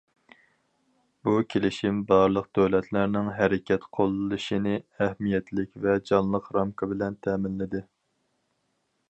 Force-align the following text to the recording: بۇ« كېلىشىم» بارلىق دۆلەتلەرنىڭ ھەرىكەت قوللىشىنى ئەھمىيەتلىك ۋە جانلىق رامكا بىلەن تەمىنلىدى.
بۇ« 1.27 1.33
كېلىشىم» 1.53 1.99
بارلىق 2.11 2.47
دۆلەتلەرنىڭ 2.59 3.29
ھەرىكەت 3.41 3.85
قوللىشىنى 3.99 4.75
ئەھمىيەتلىك 5.05 5.79
ۋە 5.85 5.95
جانلىق 6.13 6.51
رامكا 6.59 6.91
بىلەن 6.95 7.21
تەمىنلىدى. 7.29 7.85